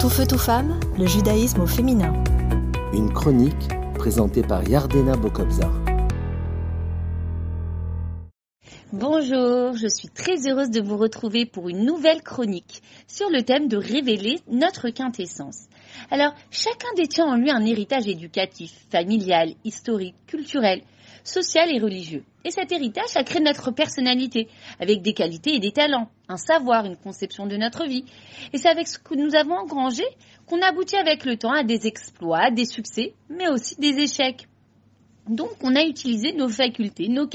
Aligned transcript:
Tout 0.00 0.10
feu, 0.10 0.24
tout 0.28 0.38
femme, 0.38 0.78
le 0.96 1.06
judaïsme 1.06 1.62
au 1.62 1.66
féminin. 1.66 2.12
Une 2.92 3.12
chronique 3.12 3.68
présentée 3.96 4.42
par 4.42 4.62
Yardena 4.68 5.16
Bokobzar. 5.16 5.72
Bonjour, 8.92 9.76
je 9.76 9.88
suis 9.88 10.06
très 10.08 10.46
heureuse 10.48 10.70
de 10.70 10.80
vous 10.80 10.96
retrouver 10.96 11.46
pour 11.46 11.68
une 11.68 11.84
nouvelle 11.84 12.22
chronique 12.22 12.80
sur 13.08 13.28
le 13.28 13.42
thème 13.42 13.66
de 13.66 13.76
révéler 13.76 14.38
notre 14.48 14.90
quintessence. 14.90 15.66
Alors, 16.10 16.34
chacun 16.50 16.88
détient 16.96 17.26
en 17.26 17.36
lui 17.36 17.50
un 17.50 17.64
héritage 17.64 18.06
éducatif, 18.08 18.72
familial, 18.90 19.54
historique, 19.64 20.14
culturel, 20.26 20.82
social 21.24 21.70
et 21.70 21.78
religieux. 21.78 22.24
Et 22.44 22.50
cet 22.50 22.72
héritage 22.72 23.16
a 23.16 23.24
créé 23.24 23.40
notre 23.40 23.70
personnalité, 23.70 24.48
avec 24.80 25.02
des 25.02 25.12
qualités 25.12 25.54
et 25.54 25.60
des 25.60 25.72
talents, 25.72 26.08
un 26.28 26.36
savoir, 26.36 26.86
une 26.86 26.96
conception 26.96 27.46
de 27.46 27.56
notre 27.56 27.84
vie. 27.84 28.04
Et 28.52 28.58
c'est 28.58 28.68
avec 28.68 28.88
ce 28.88 28.98
que 28.98 29.14
nous 29.14 29.34
avons 29.34 29.56
engrangé 29.56 30.04
qu'on 30.46 30.62
aboutit 30.62 30.96
avec 30.96 31.24
le 31.24 31.36
temps 31.36 31.52
à 31.52 31.62
des 31.62 31.86
exploits, 31.86 32.50
des 32.50 32.64
succès, 32.64 33.14
mais 33.28 33.48
aussi 33.48 33.76
des 33.76 33.98
échecs. 33.98 34.48
Donc, 35.28 35.50
on 35.62 35.76
a 35.76 35.82
utilisé 35.82 36.32
nos 36.32 36.48
facultés, 36.48 37.08
nos, 37.08 37.28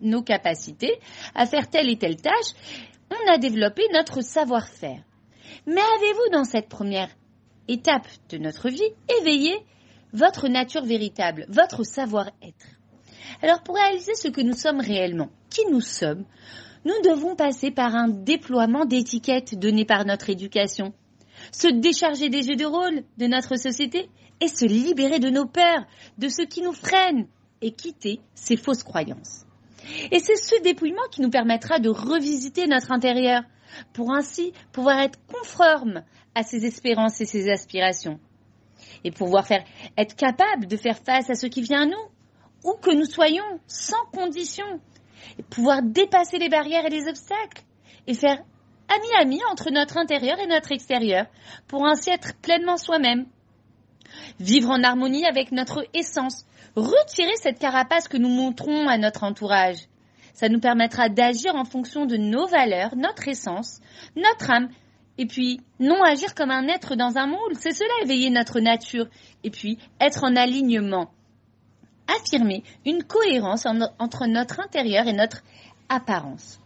nos 0.00 0.22
capacités 0.22 0.98
à 1.36 1.46
faire 1.46 1.70
telle 1.70 1.88
et 1.88 1.96
telle 1.96 2.16
tâche. 2.16 2.52
On 3.10 3.32
a 3.32 3.38
développé 3.38 3.82
notre 3.92 4.22
savoir-faire. 4.22 5.02
Mais 5.66 5.80
avez-vous, 5.80 6.32
dans 6.32 6.44
cette 6.44 6.68
première 6.68 7.10
étape 7.68 8.08
de 8.30 8.38
notre 8.38 8.68
vie, 8.68 8.90
éveillé 9.20 9.54
votre 10.12 10.48
nature 10.48 10.84
véritable, 10.84 11.46
votre 11.48 11.84
savoir-être 11.84 12.66
Alors, 13.42 13.62
pour 13.62 13.76
réaliser 13.76 14.14
ce 14.14 14.28
que 14.28 14.40
nous 14.40 14.54
sommes 14.54 14.80
réellement, 14.80 15.30
qui 15.50 15.66
nous 15.70 15.80
sommes, 15.80 16.24
nous 16.84 17.00
devons 17.04 17.36
passer 17.36 17.70
par 17.70 17.94
un 17.94 18.08
déploiement 18.08 18.84
d'étiquettes 18.84 19.58
données 19.58 19.84
par 19.84 20.04
notre 20.04 20.30
éducation, 20.30 20.94
se 21.52 21.68
décharger 21.68 22.30
des 22.30 22.42
jeux 22.42 22.56
de 22.56 22.64
rôle 22.64 23.02
de 23.18 23.26
notre 23.26 23.56
société 23.56 24.08
et 24.40 24.48
se 24.48 24.64
libérer 24.64 25.18
de 25.18 25.30
nos 25.30 25.46
peurs, 25.46 25.86
de 26.18 26.28
ce 26.28 26.42
qui 26.42 26.62
nous 26.62 26.72
freine 26.72 27.26
et 27.60 27.72
quitter 27.72 28.20
ces 28.34 28.56
fausses 28.56 28.84
croyances. 28.84 29.44
Et 30.10 30.20
c'est 30.20 30.36
ce 30.36 30.60
dépouillement 30.62 31.08
qui 31.10 31.22
nous 31.22 31.30
permettra 31.30 31.78
de 31.78 31.88
revisiter 31.88 32.66
notre 32.66 32.92
intérieur 32.92 33.42
pour 33.92 34.12
ainsi 34.12 34.52
pouvoir 34.72 35.00
être 35.00 35.18
conforme 35.26 36.02
à 36.34 36.42
ses 36.42 36.64
espérances 36.64 37.20
et 37.20 37.26
ses 37.26 37.50
aspirations 37.50 38.20
et 39.04 39.10
pouvoir 39.10 39.46
être 39.96 40.16
capable 40.16 40.66
de 40.66 40.76
faire 40.76 40.98
face 40.98 41.30
à 41.30 41.34
ce 41.34 41.46
qui 41.46 41.62
vient 41.62 41.82
à 41.82 41.86
nous 41.86 42.08
où 42.64 42.74
que 42.74 42.94
nous 42.94 43.04
soyons 43.04 43.60
sans 43.66 44.04
condition 44.12 44.80
et 45.38 45.42
pouvoir 45.42 45.82
dépasser 45.82 46.38
les 46.38 46.48
barrières 46.48 46.86
et 46.86 46.90
les 46.90 47.08
obstacles 47.08 47.62
et 48.06 48.14
faire 48.14 48.42
ami-ami 48.88 49.40
entre 49.50 49.70
notre 49.70 49.98
intérieur 49.98 50.38
et 50.38 50.46
notre 50.46 50.72
extérieur 50.72 51.26
pour 51.66 51.86
ainsi 51.86 52.10
être 52.10 52.34
pleinement 52.40 52.76
soi-même. 52.76 53.26
Vivre 54.40 54.70
en 54.70 54.82
harmonie 54.82 55.26
avec 55.26 55.52
notre 55.52 55.86
essence, 55.94 56.46
retirer 56.74 57.36
cette 57.36 57.58
carapace 57.58 58.08
que 58.08 58.16
nous 58.16 58.28
montrons 58.30 58.88
à 58.88 58.96
notre 58.96 59.24
entourage. 59.24 59.88
Ça 60.38 60.48
nous 60.48 60.60
permettra 60.60 61.08
d'agir 61.08 61.56
en 61.56 61.64
fonction 61.64 62.06
de 62.06 62.16
nos 62.16 62.46
valeurs, 62.46 62.94
notre 62.94 63.26
essence, 63.26 63.80
notre 64.14 64.52
âme, 64.52 64.68
et 65.18 65.26
puis 65.26 65.60
non 65.80 66.00
agir 66.04 66.32
comme 66.36 66.52
un 66.52 66.68
être 66.68 66.94
dans 66.94 67.18
un 67.18 67.26
moule. 67.26 67.56
C'est 67.58 67.72
cela 67.72 68.04
éveiller 68.04 68.30
notre 68.30 68.60
nature, 68.60 69.08
et 69.42 69.50
puis 69.50 69.78
être 70.00 70.22
en 70.22 70.36
alignement. 70.36 71.10
Affirmer 72.06 72.62
une 72.86 73.02
cohérence 73.02 73.66
entre 73.98 74.26
notre 74.28 74.60
intérieur 74.60 75.08
et 75.08 75.12
notre 75.12 75.42
apparence. 75.88 76.60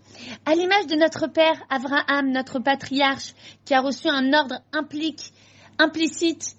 À 0.45 0.55
l'image 0.55 0.87
de 0.89 0.97
notre 0.97 1.27
père 1.27 1.65
Abraham, 1.71 2.31
notre 2.31 2.59
patriarche, 2.59 3.33
qui 3.65 3.73
a 3.73 3.81
reçu 3.81 4.07
un 4.07 4.35
ordre 4.35 4.61
implicite, 4.75 6.57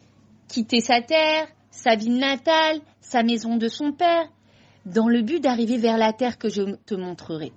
quitter 0.48 0.80
sa 0.80 1.00
terre, 1.02 1.48
sa 1.70 1.94
ville 1.94 2.18
natale, 2.18 2.82
sa 3.02 3.22
maison 3.22 3.56
de 3.56 3.68
son 3.68 3.92
père, 3.92 4.28
dans 4.86 5.08
le 5.08 5.22
but 5.22 5.42
d'arriver 5.42 5.78
vers 5.78 5.98
la 5.98 6.14
terre 6.14 6.38
que 6.38 6.50
je 6.50 6.76
te 6.86 6.96
montrerai. 6.96 7.52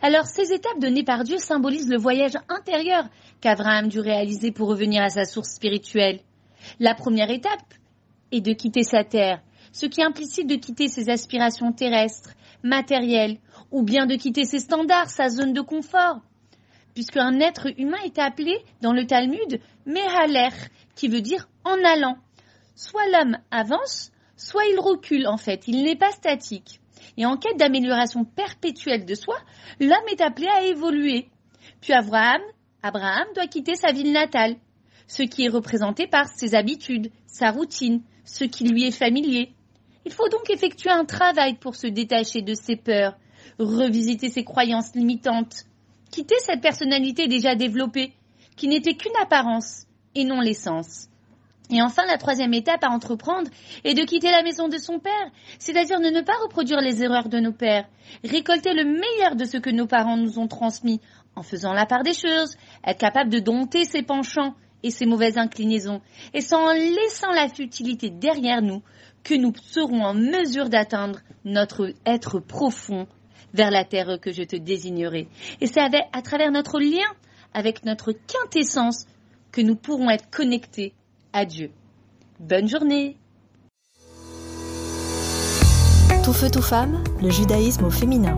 Alors 0.00 0.26
ces 0.26 0.52
étapes 0.52 0.78
données 0.80 1.04
par 1.04 1.24
Dieu 1.24 1.38
symbolisent 1.38 1.88
le 1.88 1.98
voyage 1.98 2.36
intérieur 2.48 3.04
qu'Abraham 3.40 3.88
dut 3.88 4.00
réaliser 4.00 4.52
pour 4.52 4.68
revenir 4.68 5.02
à 5.02 5.10
sa 5.10 5.24
source 5.24 5.54
spirituelle. 5.54 6.20
La 6.78 6.94
première 6.94 7.30
étape 7.30 7.74
est 8.30 8.40
de 8.40 8.52
quitter 8.52 8.82
sa 8.82 9.04
terre, 9.04 9.42
ce 9.72 9.86
qui 9.86 10.02
implicite 10.02 10.46
de 10.46 10.56
quitter 10.56 10.88
ses 10.88 11.08
aspirations 11.10 11.72
terrestres, 11.72 12.34
matérielles, 12.62 13.38
ou 13.70 13.82
bien 13.82 14.06
de 14.06 14.14
quitter 14.14 14.44
ses 14.44 14.60
standards, 14.60 15.10
sa 15.10 15.28
zone 15.28 15.52
de 15.52 15.60
confort. 15.60 16.20
Puisqu'un 16.94 17.40
être 17.40 17.68
humain 17.78 17.98
est 18.04 18.18
appelé 18.18 18.58
dans 18.82 18.92
le 18.92 19.06
Talmud 19.06 19.60
Mehaler, 19.86 20.50
qui 20.94 21.08
veut 21.08 21.22
dire 21.22 21.48
en 21.64 21.82
allant. 21.84 22.16
Soit 22.74 23.08
l'homme 23.12 23.38
avance, 23.50 24.12
soit 24.42 24.66
il 24.66 24.80
recule 24.80 25.26
en 25.26 25.36
fait, 25.36 25.68
il 25.68 25.82
n'est 25.84 25.96
pas 25.96 26.10
statique. 26.10 26.80
Et 27.16 27.26
en 27.26 27.36
quête 27.36 27.58
d'amélioration 27.58 28.24
perpétuelle 28.24 29.04
de 29.04 29.14
soi, 29.14 29.36
l'homme 29.80 30.08
est 30.10 30.20
appelé 30.20 30.48
à 30.48 30.64
évoluer. 30.64 31.28
Puis 31.80 31.92
Abraham, 31.92 32.40
Abraham 32.82 33.26
doit 33.34 33.46
quitter 33.46 33.74
sa 33.74 33.92
ville 33.92 34.12
natale, 34.12 34.56
ce 35.06 35.22
qui 35.22 35.44
est 35.44 35.48
représenté 35.48 36.06
par 36.06 36.26
ses 36.28 36.54
habitudes, 36.54 37.10
sa 37.26 37.50
routine, 37.50 38.02
ce 38.24 38.44
qui 38.44 38.64
lui 38.64 38.84
est 38.84 38.96
familier. 38.96 39.52
Il 40.04 40.12
faut 40.12 40.28
donc 40.28 40.50
effectuer 40.50 40.90
un 40.90 41.04
travail 41.04 41.54
pour 41.54 41.76
se 41.76 41.86
détacher 41.86 42.42
de 42.42 42.54
ses 42.54 42.76
peurs, 42.76 43.16
revisiter 43.58 44.28
ses 44.28 44.44
croyances 44.44 44.94
limitantes, 44.94 45.66
quitter 46.10 46.36
cette 46.40 46.60
personnalité 46.60 47.28
déjà 47.28 47.54
développée, 47.54 48.14
qui 48.56 48.68
n'était 48.68 48.96
qu'une 48.96 49.16
apparence 49.22 49.86
et 50.14 50.24
non 50.24 50.40
l'essence. 50.40 51.08
Et 51.72 51.80
enfin, 51.80 52.04
la 52.06 52.18
troisième 52.18 52.52
étape 52.52 52.84
à 52.84 52.90
entreprendre 52.90 53.50
est 53.82 53.94
de 53.94 54.04
quitter 54.04 54.30
la 54.30 54.42
maison 54.42 54.68
de 54.68 54.76
son 54.76 54.98
père, 54.98 55.30
c'est-à-dire 55.58 56.00
de 56.00 56.10
ne 56.10 56.20
pas 56.20 56.36
reproduire 56.42 56.82
les 56.82 57.02
erreurs 57.02 57.30
de 57.30 57.40
nos 57.40 57.52
pères, 57.52 57.88
récolter 58.22 58.74
le 58.74 58.84
meilleur 58.84 59.36
de 59.36 59.46
ce 59.46 59.56
que 59.56 59.70
nos 59.70 59.86
parents 59.86 60.18
nous 60.18 60.38
ont 60.38 60.48
transmis, 60.48 61.00
en 61.34 61.42
faisant 61.42 61.72
la 61.72 61.86
part 61.86 62.02
des 62.02 62.12
choses, 62.12 62.56
être 62.86 62.98
capable 62.98 63.30
de 63.30 63.38
dompter 63.38 63.86
ses 63.86 64.02
penchants 64.02 64.54
et 64.82 64.90
ses 64.90 65.06
mauvaises 65.06 65.38
inclinaisons, 65.38 66.02
et 66.34 66.42
sans 66.42 66.74
laissant 66.74 67.32
la 67.32 67.48
futilité 67.48 68.10
derrière 68.10 68.60
nous, 68.60 68.82
que 69.24 69.34
nous 69.34 69.54
serons 69.56 70.02
en 70.04 70.12
mesure 70.12 70.68
d'atteindre 70.68 71.20
notre 71.46 71.94
être 72.04 72.38
profond 72.38 73.06
vers 73.54 73.70
la 73.70 73.84
terre 73.84 74.18
que 74.20 74.30
je 74.30 74.42
te 74.42 74.56
désignerai. 74.56 75.26
Et 75.62 75.66
c'est 75.66 75.80
à 75.80 76.22
travers 76.22 76.50
notre 76.50 76.78
lien 76.80 77.08
avec 77.54 77.86
notre 77.86 78.12
quintessence 78.12 79.06
que 79.52 79.62
nous 79.62 79.76
pourrons 79.76 80.10
être 80.10 80.28
connectés 80.30 80.92
à 81.32 81.44
Dieu. 81.44 81.70
Bonne 82.40 82.68
journée 82.68 83.16
Tout 86.24 86.32
feu, 86.32 86.50
tout 86.50 86.62
femme, 86.62 87.02
le 87.20 87.30
judaïsme 87.30 87.84
au 87.84 87.90
féminin. 87.90 88.36